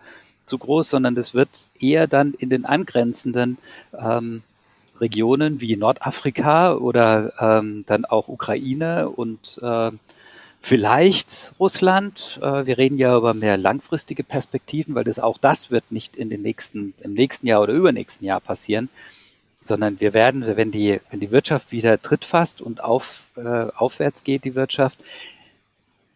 [0.45, 3.57] zu groß, sondern das wird eher dann in den angrenzenden
[3.97, 4.43] ähm,
[4.99, 9.91] Regionen wie Nordafrika oder ähm, dann auch Ukraine und äh,
[10.61, 12.39] Vielleicht Russland.
[12.41, 16.29] Äh, wir reden ja über mehr langfristige Perspektiven, weil das auch das wird nicht in
[16.29, 18.89] den nächsten, im nächsten Jahr oder übernächsten Jahr passieren,
[19.59, 24.23] sondern wir werden, wenn die, wenn die Wirtschaft wieder Tritt fasst und auf, äh, aufwärts
[24.23, 24.99] geht, die Wirtschaft,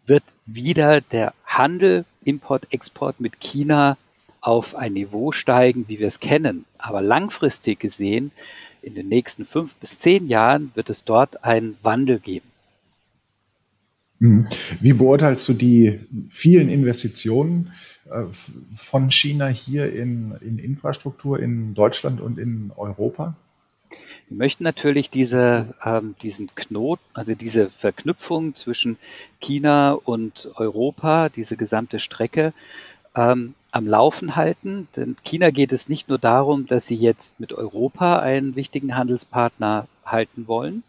[0.06, 3.98] wird wieder der Handel, Import, Export mit China
[4.42, 6.66] auf ein Niveau steigen, wie wir es kennen.
[6.78, 8.32] Aber langfristig gesehen,
[8.82, 12.53] in den nächsten fünf bis zehn Jahren wird es dort einen Wandel geben.
[14.24, 14.48] Mhm.
[14.80, 17.74] Wie beurteilst du die vielen Investitionen
[18.10, 18.24] äh,
[18.74, 23.36] von China hier in, in Infrastruktur in Deutschland und in Europa?
[24.30, 28.98] Wir möchten natürlich diese, ähm, diesen Knoten, also diese Verknüpfung zwischen
[29.42, 32.54] China und Europa, diese gesamte Strecke,
[33.18, 34.88] ähm, am Laufen halten.
[34.96, 39.90] Denn China geht es nicht nur darum, dass sie jetzt mit Europa einen wichtigen Handelspartner
[40.06, 40.84] halten wollen,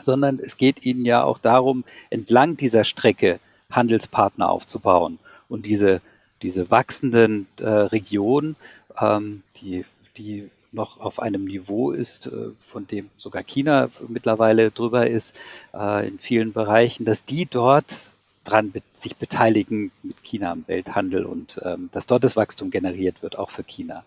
[0.00, 6.00] sondern es geht ihnen ja auch darum, entlang dieser Strecke Handelspartner aufzubauen und diese,
[6.42, 8.56] diese wachsenden äh, Regionen,
[9.00, 9.84] ähm, die,
[10.16, 15.36] die noch auf einem Niveau ist, äh, von dem sogar China mittlerweile drüber ist,
[15.74, 21.60] äh, in vielen Bereichen, dass die dort dran sich beteiligen mit China am Welthandel und
[21.64, 24.04] ähm, dass dort das Wachstum generiert wird, auch für China.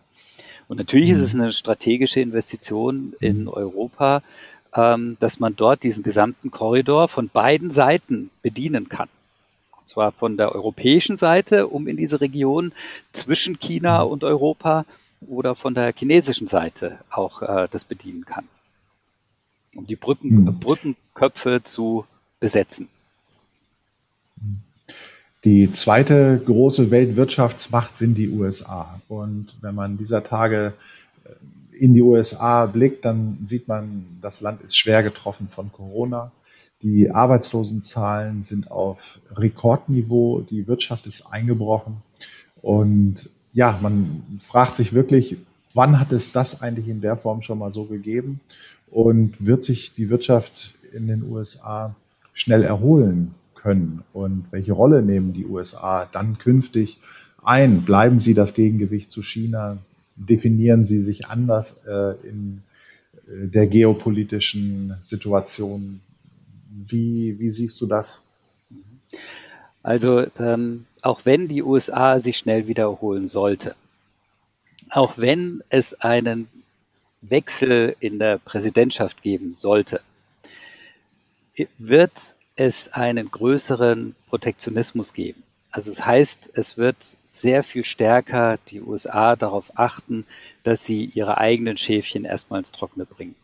[0.67, 1.15] Und natürlich mhm.
[1.15, 3.50] ist es eine strategische Investition in mhm.
[3.50, 4.24] Europa,
[4.75, 9.09] ähm, dass man dort diesen gesamten Korridor von beiden Seiten bedienen kann.
[9.79, 12.73] Und zwar von der europäischen Seite, um in diese Region
[13.11, 14.11] zwischen China mhm.
[14.11, 14.85] und Europa
[15.27, 18.45] oder von der chinesischen Seite auch äh, das bedienen kann.
[19.73, 20.59] Um die Brücken, mhm.
[20.59, 22.05] Brückenköpfe zu
[22.39, 22.89] besetzen.
[25.43, 28.99] Die zweite große Weltwirtschaftsmacht sind die USA.
[29.07, 30.73] Und wenn man dieser Tage
[31.79, 36.31] in die USA blickt, dann sieht man, das Land ist schwer getroffen von Corona.
[36.81, 41.97] Die Arbeitslosenzahlen sind auf Rekordniveau, die Wirtschaft ist eingebrochen.
[42.61, 45.38] Und ja, man fragt sich wirklich,
[45.73, 48.39] wann hat es das eigentlich in der Form schon mal so gegeben?
[48.91, 51.95] Und wird sich die Wirtschaft in den USA
[52.33, 53.33] schnell erholen?
[53.65, 56.99] können und welche Rolle nehmen die USA dann künftig
[57.43, 57.81] ein?
[57.81, 59.79] Bleiben sie das Gegengewicht zu China?
[60.15, 62.62] Definieren sie sich anders äh, in
[63.28, 66.01] äh, der geopolitischen Situation?
[66.88, 68.21] Wie, wie siehst du das?
[69.84, 73.75] Also ähm, auch wenn die USA sich schnell wiederholen sollte,
[74.89, 76.47] auch wenn es einen
[77.21, 80.01] Wechsel in der Präsidentschaft geben sollte,
[81.78, 85.43] wird es einen größeren Protektionismus geben.
[85.71, 90.26] Also es heißt, es wird sehr viel stärker die USA darauf achten,
[90.63, 93.36] dass sie ihre eigenen Schäfchen erstmal ins Trockene bringen.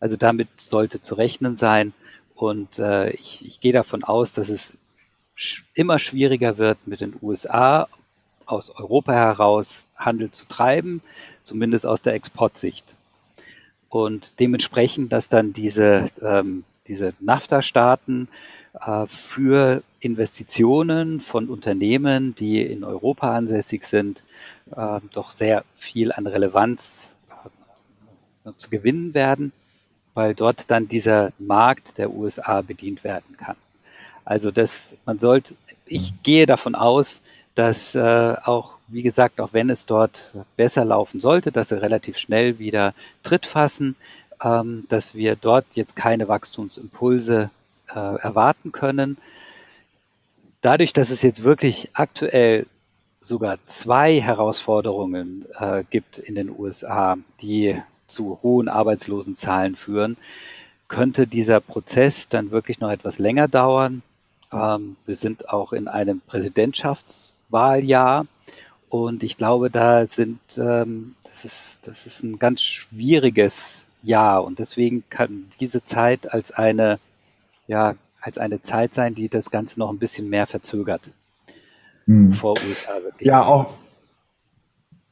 [0.00, 1.92] Also damit sollte zu rechnen sein.
[2.34, 4.76] Und äh, ich, ich gehe davon aus, dass es
[5.34, 7.88] sch immer schwieriger wird, mit den USA
[8.46, 11.02] aus Europa heraus Handel zu treiben,
[11.44, 12.94] zumindest aus der Exportsicht.
[13.88, 18.28] Und dementsprechend, dass dann diese ähm, diese NAFTA-Staaten
[18.80, 24.24] äh, für Investitionen von Unternehmen, die in Europa ansässig sind,
[24.74, 27.12] äh, doch sehr viel an Relevanz
[28.44, 29.52] äh, zu gewinnen werden,
[30.14, 33.56] weil dort dann dieser Markt der USA bedient werden kann.
[34.24, 35.54] Also das, man sollte,
[35.86, 37.20] ich gehe davon aus,
[37.54, 42.18] dass äh, auch, wie gesagt, auch wenn es dort besser laufen sollte, dass sie relativ
[42.18, 43.96] schnell wieder Tritt fassen,
[44.42, 47.50] ähm, dass wir dort jetzt keine Wachstumsimpulse
[47.88, 49.16] äh, erwarten können.
[50.66, 52.66] Dadurch, dass es jetzt wirklich aktuell
[53.20, 60.16] sogar zwei Herausforderungen äh, gibt in den USA, die zu hohen Arbeitslosenzahlen führen,
[60.88, 64.02] könnte dieser Prozess dann wirklich noch etwas länger dauern.
[64.52, 68.26] Ähm, wir sind auch in einem Präsidentschaftswahljahr
[68.88, 74.58] und ich glaube, da sind ähm, das ist das ist ein ganz schwieriges ja, und
[74.58, 76.98] deswegen kann diese Zeit als eine,
[77.68, 77.94] ja,
[78.26, 81.10] als eine Zeit sein, die das Ganze noch ein bisschen mehr verzögert.
[82.06, 82.32] Hm.
[82.32, 83.26] Vor USA wirklich.
[83.26, 83.78] Ja, auch,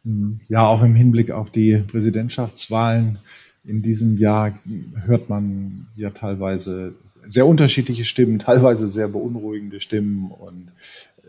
[0.04, 3.18] hm, ja, auch im Hinblick auf die Präsidentschaftswahlen
[3.64, 4.58] in diesem Jahr
[5.06, 10.68] hört man ja teilweise sehr unterschiedliche Stimmen, teilweise sehr beunruhigende Stimmen und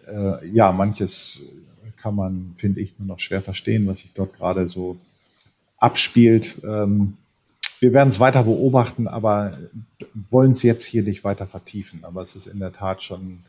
[0.08, 1.42] äh, ja, manches
[1.98, 4.98] kann man, finde ich, nur noch schwer verstehen, was sich dort gerade so
[5.78, 6.56] abspielt.
[6.64, 7.14] Ähm,
[7.80, 9.58] wir werden es weiter beobachten, aber
[10.30, 12.00] wollen es jetzt hier nicht weiter vertiefen.
[12.04, 13.40] Aber es ist in der Tat schon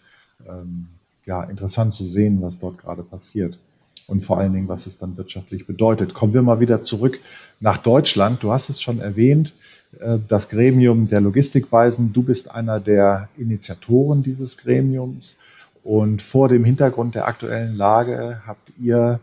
[0.49, 0.89] ähm,
[1.25, 3.59] ja, interessant zu sehen, was dort gerade passiert.
[4.07, 6.15] Und vor allen Dingen, was es dann wirtschaftlich bedeutet.
[6.15, 7.19] Kommen wir mal wieder zurück
[7.59, 8.43] nach Deutschland.
[8.43, 9.53] Du hast es schon erwähnt,
[9.99, 12.12] äh, das Gremium der Logistikweisen.
[12.12, 15.37] Du bist einer der Initiatoren dieses Gremiums.
[15.83, 19.21] Und vor dem Hintergrund der aktuellen Lage habt ihr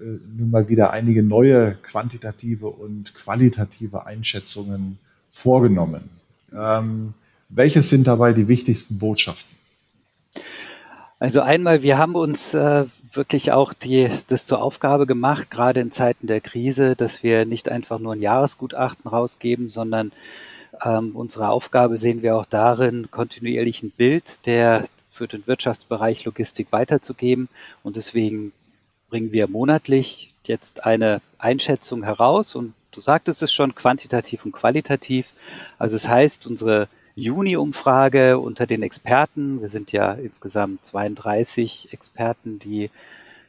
[0.00, 4.98] nun mal wieder einige neue quantitative und qualitative Einschätzungen
[5.30, 6.08] vorgenommen.
[6.54, 7.14] Ähm,
[7.48, 9.56] welches sind dabei die wichtigsten Botschaften?
[11.18, 15.90] Also einmal, wir haben uns äh, wirklich auch die, das zur Aufgabe gemacht, gerade in
[15.90, 20.12] Zeiten der Krise, dass wir nicht einfach nur ein Jahresgutachten rausgeben, sondern
[20.82, 26.68] ähm, unsere Aufgabe sehen wir auch darin, kontinuierlich ein Bild der für den Wirtschaftsbereich Logistik
[26.70, 27.50] weiterzugeben.
[27.82, 28.52] Und deswegen
[29.10, 35.26] bringen wir monatlich jetzt eine Einschätzung heraus und du sagtest es schon, quantitativ und qualitativ.
[35.78, 42.58] Also es das heißt, unsere Juni-Umfrage unter den Experten, wir sind ja insgesamt 32 Experten,
[42.58, 42.90] die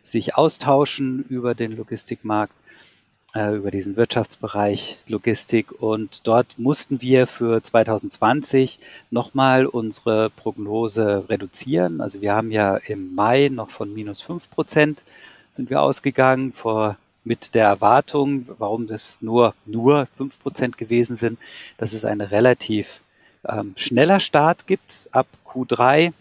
[0.02, 2.54] sich austauschen über den Logistikmarkt,
[3.34, 12.02] äh, über diesen Wirtschaftsbereich Logistik und dort mussten wir für 2020 nochmal unsere Prognose reduzieren.
[12.02, 15.04] Also wir haben ja im Mai noch von minus fünf Prozent
[15.52, 21.40] sind wir ausgegangen vor mit der Erwartung, warum das nur nur fünf Prozent gewesen sind,
[21.78, 23.02] dass es ein relativ
[23.48, 26.14] ähm, schneller Start gibt ab Q3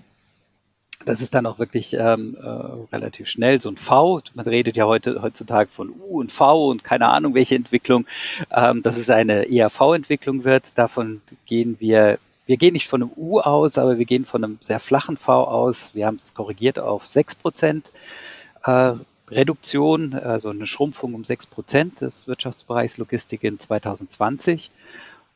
[1.04, 2.46] das ist dann auch wirklich ähm, äh,
[2.94, 3.60] relativ schnell.
[3.60, 7.34] So ein V, man redet ja heute heutzutage von U und V und keine Ahnung
[7.34, 8.06] welche Entwicklung,
[8.50, 10.76] ähm, dass es eine ERV-Entwicklung wird.
[10.76, 14.58] Davon gehen wir, wir gehen nicht von einem U aus, aber wir gehen von einem
[14.60, 15.94] sehr flachen V aus.
[15.94, 17.92] Wir haben es korrigiert auf sechs Prozent
[18.64, 18.92] äh,
[19.30, 24.70] Reduktion, also eine Schrumpfung um sechs Prozent des Wirtschaftsbereichs Logistik in 2020.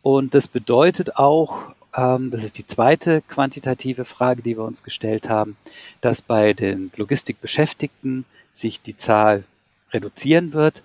[0.03, 5.29] Und das bedeutet auch, ähm, das ist die zweite quantitative Frage, die wir uns gestellt
[5.29, 5.57] haben,
[6.01, 9.45] dass bei den Logistikbeschäftigten sich die Zahl
[9.93, 10.83] reduzieren wird.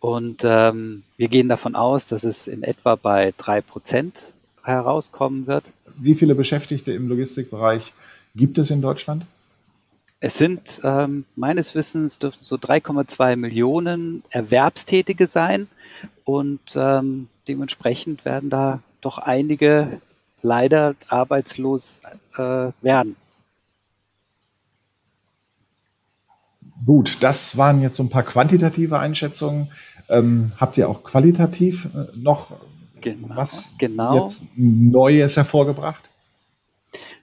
[0.00, 5.72] Und ähm, wir gehen davon aus, dass es in etwa bei drei Prozent herauskommen wird.
[5.98, 7.92] Wie viele Beschäftigte im Logistikbereich
[8.34, 9.24] gibt es in Deutschland?
[10.22, 15.66] Es sind ähm, meines Wissens dürften so 3,2 Millionen Erwerbstätige sein
[16.24, 20.00] und ähm, dementsprechend werden da doch einige
[20.42, 22.02] leider arbeitslos
[22.36, 23.16] äh, werden.
[26.84, 29.70] Gut, das waren jetzt so ein paar quantitative Einschätzungen.
[30.10, 32.52] Ähm, habt ihr auch qualitativ äh, noch
[33.00, 34.22] genau, was genau.
[34.22, 36.09] jetzt Neues hervorgebracht?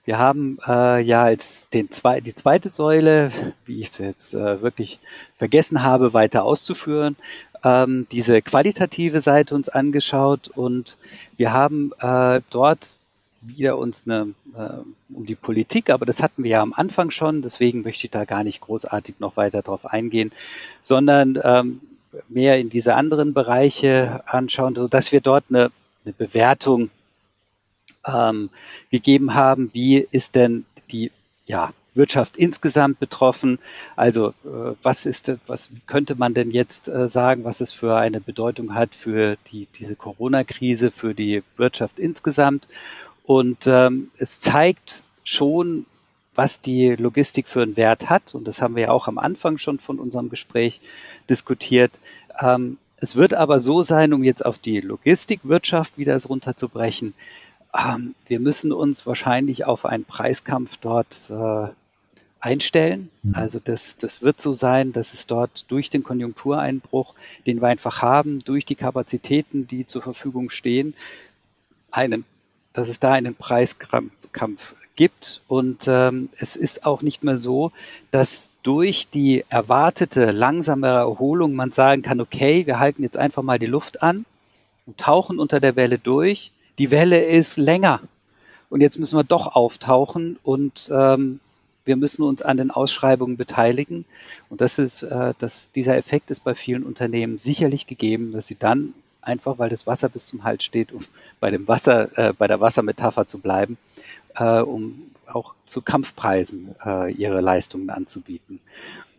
[0.08, 3.30] Wir haben äh, ja als den zwei, die zweite Säule,
[3.66, 5.00] wie ich es jetzt äh, wirklich
[5.38, 7.18] vergessen habe, weiter auszuführen,
[7.66, 10.98] ähm, diese qualitative Seite uns angeschaut und
[11.36, 12.96] wir haben äh, dort
[13.42, 14.80] wieder uns eine, äh,
[15.14, 18.24] um die Politik, aber das hatten wir ja am Anfang schon, deswegen möchte ich da
[18.24, 20.32] gar nicht großartig noch weiter drauf eingehen,
[20.80, 21.82] sondern ähm,
[22.30, 25.70] mehr in diese anderen Bereiche anschauen, so dass wir dort eine,
[26.06, 26.92] eine Bewertung
[28.08, 28.50] ähm,
[28.90, 31.12] gegeben haben, wie ist denn die
[31.46, 33.60] ja, Wirtschaft insgesamt betroffen?
[33.96, 38.22] Also äh, was ist, was könnte man denn jetzt äh, sagen, was es für eine
[38.22, 42.68] Bedeutung hat für die, diese Corona-Krise, für die Wirtschaft insgesamt?
[43.24, 45.86] Und ähm, es zeigt schon,
[46.34, 48.36] was die Logistik für einen Wert hat.
[48.36, 50.80] Und das haben wir ja auch am Anfang schon von unserem Gespräch
[51.30, 52.00] diskutiert.
[52.40, 57.14] Ähm, es wird aber so sein, um jetzt auf die Logistikwirtschaft wieder runterzubrechen,
[57.78, 61.68] ähm, wir müssen uns wahrscheinlich auf einen Preiskampf dort äh,
[62.40, 63.10] einstellen.
[63.24, 63.36] Mhm.
[63.36, 67.14] Also das, das wird so sein, dass es dort durch den Konjunktureinbruch,
[67.46, 70.94] den wir einfach haben, durch die Kapazitäten, die zur Verfügung stehen,
[71.92, 72.26] einen
[72.78, 75.42] dass es da einen Preiskampf gibt.
[75.48, 77.72] Und ähm, es ist auch nicht mehr so,
[78.12, 83.58] dass durch die erwartete langsame Erholung man sagen kann, okay, wir halten jetzt einfach mal
[83.58, 84.26] die Luft an
[84.86, 86.52] und tauchen unter der Welle durch.
[86.78, 88.02] Die Welle ist länger
[88.70, 91.40] und jetzt müssen wir doch auftauchen und ähm,
[91.86, 94.06] wir müssen uns an den Ausschreibungen beteiligen.
[94.50, 98.58] Und das ist, äh, das, dieser Effekt ist bei vielen Unternehmen sicherlich gegeben, dass sie
[98.60, 101.04] dann einfach, weil das Wasser bis zum Hals steht, um
[101.40, 103.78] bei dem Wasser, äh, bei der Wassermetapher zu bleiben,
[104.36, 108.60] äh, um auch zu Kampfpreisen äh, ihre Leistungen anzubieten.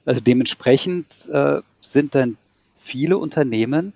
[0.05, 2.37] Also dementsprechend äh, sind dann
[2.79, 3.93] viele Unternehmen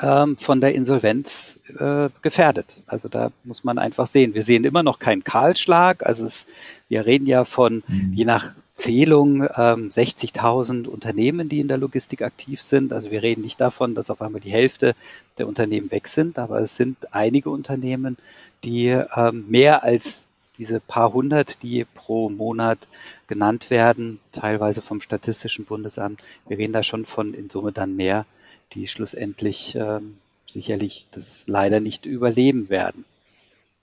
[0.00, 2.82] ähm, von der Insolvenz äh, gefährdet.
[2.86, 4.34] Also da muss man einfach sehen.
[4.34, 6.04] Wir sehen immer noch keinen Kahlschlag.
[6.04, 6.46] Also es,
[6.88, 8.12] wir reden ja von, mhm.
[8.12, 12.92] je nach Zählung ähm, 60.000 Unternehmen, die in der Logistik aktiv sind.
[12.92, 14.94] Also wir reden nicht davon, dass auf einmal die Hälfte
[15.38, 18.18] der Unternehmen weg sind, aber es sind einige Unternehmen,
[18.64, 20.26] die ähm, mehr als
[20.58, 22.88] diese paar hundert, die pro Monat
[23.28, 26.20] genannt werden, teilweise vom Statistischen Bundesamt.
[26.46, 28.26] Wir reden da schon von in Summe dann mehr,
[28.72, 33.04] die schlussendlich ähm, sicherlich das leider nicht überleben werden.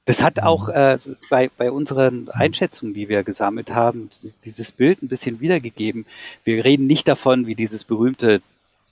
[0.06, 0.74] Das hat auch mhm.
[0.74, 0.98] äh,
[1.30, 4.10] bei, bei unseren Einschätzungen, die wir gesammelt haben,
[4.44, 6.06] dieses Bild ein bisschen wiedergegeben.
[6.44, 8.42] Wir reden nicht davon, wie dieses berühmte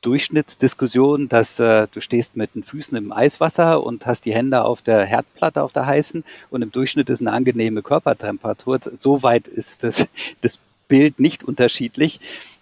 [0.02, 4.82] Durchschnittsdiskussion, dass äh, du stehst mit den Füßen im Eiswasser und hast die Hände auf
[4.82, 8.80] der Herdplatte auf der heißen und im Durchschnitt ist eine angenehme Körpertemperatur.
[8.98, 10.08] So weit ist das,
[10.42, 12.20] das Bild nicht unterschiedlich,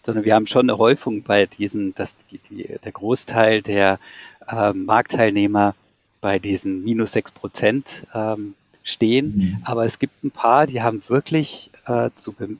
[0.10, 4.00] sondern wir haben schon eine Häufung bei diesen, dass die, die, der Großteil der
[4.48, 5.76] äh, Marktteilnehmer
[6.19, 9.36] bei diesen minus sechs Prozent ähm, stehen.
[9.36, 9.58] Mhm.
[9.65, 12.58] Aber es gibt ein paar, die haben wirklich äh, zu Be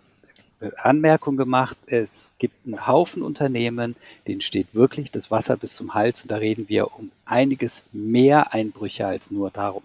[0.76, 3.96] Anmerkung gemacht, es gibt einen Haufen Unternehmen,
[4.28, 8.54] denen steht wirklich das Wasser bis zum Hals und da reden wir um einiges mehr
[8.54, 9.84] Einbrüche als nur darum.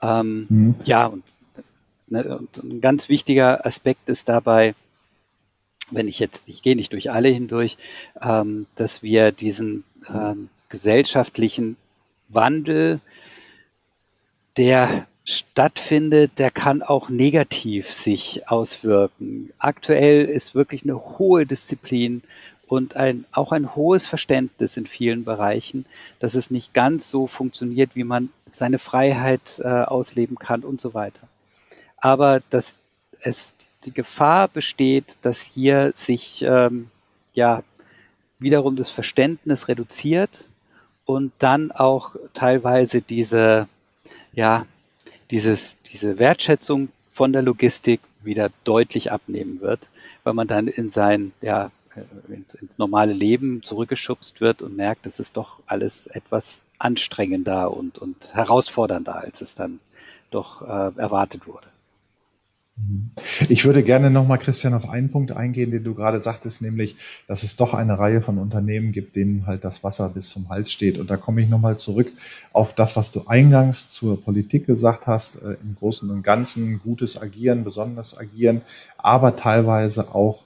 [0.00, 0.74] Ähm, mhm.
[0.86, 1.22] Ja, und,
[2.08, 4.74] ne, und ein ganz wichtiger Aspekt ist dabei,
[5.90, 7.76] wenn ich jetzt, ich gehe nicht durch alle hindurch,
[8.20, 11.76] ähm, dass wir diesen ähm, gesellschaftlichen
[12.28, 13.00] Wandel,
[14.56, 19.52] der stattfindet, der kann auch negativ sich auswirken.
[19.58, 22.22] Aktuell ist wirklich eine hohe Disziplin
[22.66, 25.86] und ein, auch ein hohes Verständnis in vielen Bereichen,
[26.18, 30.94] dass es nicht ganz so funktioniert, wie man seine Freiheit äh, ausleben kann und so
[30.94, 31.26] weiter.
[31.96, 32.76] Aber dass
[33.20, 33.54] es
[33.84, 36.90] die Gefahr besteht, dass hier sich ähm,
[37.34, 37.62] ja
[38.38, 40.48] wiederum das Verständnis reduziert
[41.04, 43.68] und dann auch teilweise diese
[44.32, 44.66] ja
[45.30, 49.88] dieses diese Wertschätzung von der Logistik wieder deutlich abnehmen wird,
[50.24, 51.70] weil man dann in sein ja
[52.28, 57.98] ins, ins normale Leben zurückgeschubst wird und merkt, es ist doch alles etwas anstrengender und,
[57.98, 59.80] und herausfordernder, als es dann
[60.30, 61.66] doch äh, erwartet wurde.
[63.48, 66.96] Ich würde gerne nochmal, Christian, auf einen Punkt eingehen, den du gerade sagtest, nämlich,
[67.28, 70.72] dass es doch eine Reihe von Unternehmen gibt, denen halt das Wasser bis zum Hals
[70.72, 70.98] steht.
[70.98, 72.10] Und da komme ich nochmal zurück
[72.52, 77.20] auf das, was du eingangs zur Politik gesagt hast, äh, im Großen und Ganzen gutes
[77.20, 78.62] Agieren, besonderes Agieren,
[78.98, 80.42] aber teilweise auch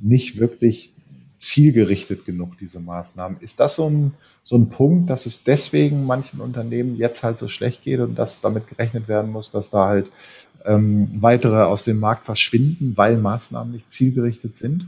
[0.00, 0.95] nicht wirklich
[1.46, 3.38] zielgerichtet genug, diese Maßnahmen.
[3.40, 7.48] Ist das so ein, so ein Punkt, dass es deswegen manchen Unternehmen jetzt halt so
[7.48, 10.08] schlecht geht und dass damit gerechnet werden muss, dass da halt
[10.64, 14.86] ähm, weitere aus dem Markt verschwinden, weil Maßnahmen nicht zielgerichtet sind?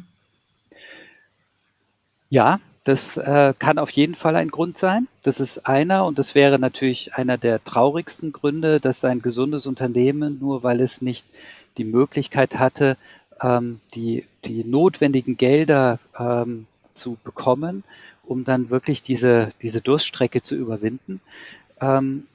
[2.31, 5.09] Ja, das äh, kann auf jeden Fall ein Grund sein.
[5.23, 10.39] Das ist einer und das wäre natürlich einer der traurigsten Gründe, dass ein gesundes Unternehmen,
[10.41, 11.27] nur weil es nicht
[11.77, 12.97] die Möglichkeit hatte,
[13.43, 17.85] ähm, die, die notwendigen Gelder ähm, zu bekommen,
[18.25, 21.21] um dann wirklich diese, diese Durststrecke zu überwinden.
[21.81, 22.27] Ähm,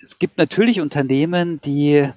[0.00, 2.10] es gibt natürlich Unternehmen, die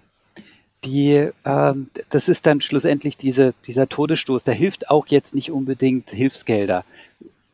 [0.83, 4.43] die, ähm, das ist dann schlussendlich diese, dieser Todesstoß.
[4.43, 6.85] Da hilft auch jetzt nicht unbedingt Hilfsgelder,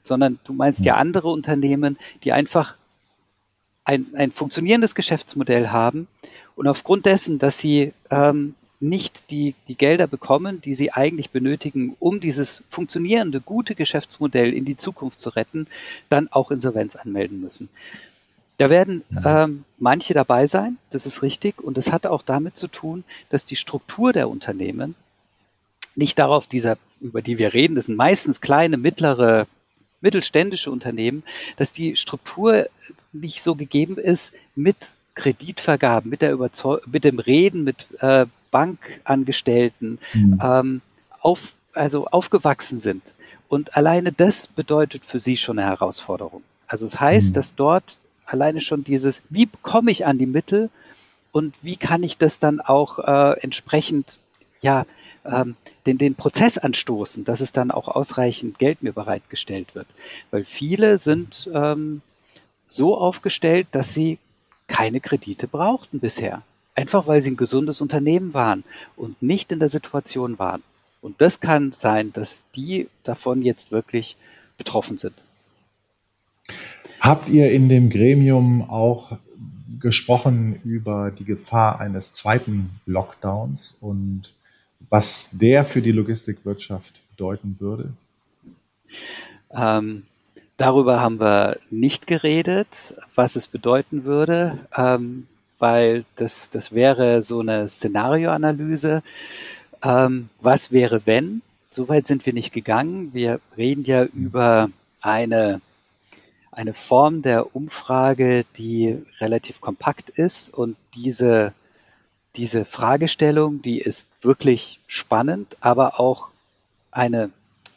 [0.03, 2.75] sondern du meinst ja andere Unternehmen, die einfach
[3.85, 6.07] ein, ein funktionierendes Geschäftsmodell haben
[6.55, 11.95] und aufgrund dessen, dass sie ähm, nicht die, die Gelder bekommen, die sie eigentlich benötigen,
[11.99, 15.67] um dieses funktionierende, gute Geschäftsmodell in die Zukunft zu retten,
[16.09, 17.69] dann auch Insolvenz anmelden müssen.
[18.57, 22.67] Da werden ähm, manche dabei sein, das ist richtig, und das hat auch damit zu
[22.67, 24.95] tun, dass die Struktur der Unternehmen
[25.95, 29.47] nicht darauf, dieser, über die wir reden, das sind meistens kleine, mittlere,
[30.01, 31.23] mittelständische Unternehmen,
[31.55, 32.67] dass die Struktur
[33.13, 34.75] nicht so gegeben ist mit
[35.15, 40.39] Kreditvergaben, mit der Überzeug mit dem Reden mit äh, Bankangestellten mhm.
[40.41, 40.81] ähm,
[41.19, 43.15] auf, also aufgewachsen sind.
[43.49, 46.43] Und alleine das bedeutet für sie schon eine Herausforderung.
[46.67, 47.33] Also es heißt, mhm.
[47.33, 50.69] dass dort alleine schon dieses, wie komme ich an die Mittel
[51.31, 54.19] und wie kann ich das dann auch äh, entsprechend,
[54.61, 54.85] ja,
[55.25, 59.87] ähm, den, den Prozess anstoßen, dass es dann auch ausreichend Geld mir bereitgestellt wird.
[60.31, 62.01] Weil viele sind ähm,
[62.65, 64.19] so aufgestellt, dass sie
[64.67, 66.41] keine Kredite brauchten bisher.
[66.75, 68.63] Einfach weil sie ein gesundes Unternehmen waren
[68.95, 70.63] und nicht in der Situation waren.
[71.01, 74.15] Und das kann sein, dass die davon jetzt wirklich
[74.57, 75.13] betroffen sind.
[76.99, 79.17] Habt ihr in dem Gremium auch
[79.79, 84.33] gesprochen über die Gefahr eines zweiten Lockdowns und
[84.89, 87.93] was der für die Logistikwirtschaft bedeuten würde?
[89.51, 90.03] Ähm,
[90.57, 94.59] darüber haben wir nicht geredet, was es bedeuten würde.
[94.75, 95.27] Ähm,
[95.63, 99.01] weil das, das wäre so eine Szenarioanalyse.
[99.81, 101.41] Ähm, was wäre, wenn?
[101.69, 103.13] Soweit sind wir nicht gegangen.
[103.13, 105.61] Wir reden ja über eine,
[106.51, 111.53] eine Form der Umfrage, die relativ kompakt ist und diese,
[112.35, 116.27] diese Fragestellung, die ist wirklich spannend, aber auch
[116.91, 117.29] eine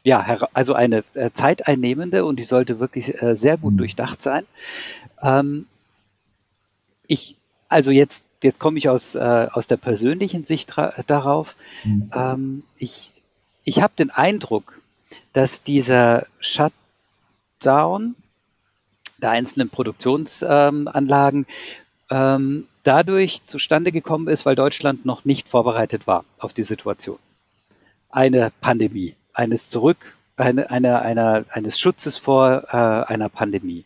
[0.02, 3.78] ja, also eine äh, zeiteinnehmende und die sollte wirklich äh, sehr gut mhm.
[3.78, 4.44] durchdacht sein.
[5.22, 5.66] Ähm,
[7.06, 7.36] ich
[7.68, 10.74] also jetzt, jetzt komme ich aus, äh, aus der persönlichen Sicht
[11.06, 11.56] darauf.
[11.84, 12.10] Mhm.
[12.14, 13.12] Ähm, ich
[13.66, 14.80] ich habe den Eindruck,
[15.32, 18.14] dass dieser Shutdown
[19.20, 21.46] der einzelnen Produktionsanlagen
[22.10, 27.18] ähm, dadurch zustande gekommen ist, weil Deutschland noch nicht vorbereitet war auf die Situation.
[28.08, 32.76] Eine Pandemie, eines Zurück, eine, eine, eine, eines Schutzes vor äh,
[33.12, 33.84] einer Pandemie.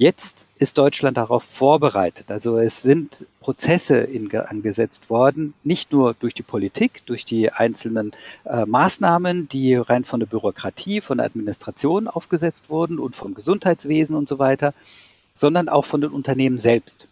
[0.00, 2.30] Jetzt ist Deutschland darauf vorbereitet.
[2.30, 8.12] Also es sind Prozesse in, angesetzt worden, nicht nur durch die Politik, durch die einzelnen
[8.44, 14.14] äh, Maßnahmen, die rein von der Bürokratie, von der Administration aufgesetzt wurden und vom Gesundheitswesen
[14.14, 14.72] und so weiter,
[15.34, 17.08] sondern auch von den Unternehmen selbst.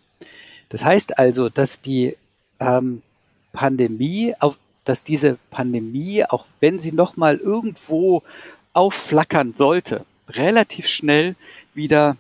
[0.69, 2.17] Das heißt also, dass die
[2.61, 3.03] ähm,
[3.53, 8.23] Pandemie, auch, dass diese Pandemie, auch wenn sie nochmal irgendwo
[8.75, 11.35] aufflackern sollte, relativ schnell
[11.75, 12.17] wieder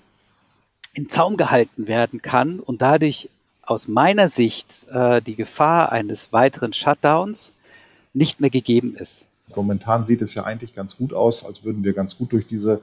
[0.97, 3.29] in Zaum gehalten werden kann und dadurch
[3.63, 7.53] aus meiner Sicht äh, die Gefahr eines weiteren Shutdowns
[8.15, 9.27] nicht mehr gegeben ist.
[9.55, 12.81] Momentan sieht es ja eigentlich ganz gut aus, als würden wir ganz gut durch diese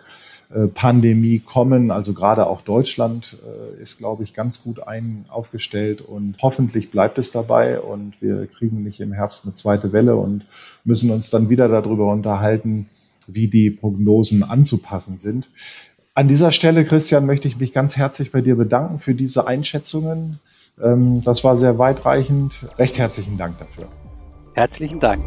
[0.53, 1.89] äh, Pandemie kommen.
[1.89, 7.17] Also gerade auch Deutschland äh, ist, glaube ich, ganz gut ein, aufgestellt und hoffentlich bleibt
[7.17, 10.45] es dabei und wir kriegen nicht im Herbst eine zweite Welle und
[10.83, 12.89] müssen uns dann wieder darüber unterhalten,
[13.25, 15.49] wie die Prognosen anzupassen sind.
[16.15, 20.39] An dieser Stelle, Christian, möchte ich mich ganz herzlich bei dir bedanken für diese Einschätzungen.
[20.79, 22.53] Ähm, das war sehr weitreichend.
[22.77, 23.87] Recht herzlichen Dank dafür.
[24.53, 25.23] Herzlichen Dank.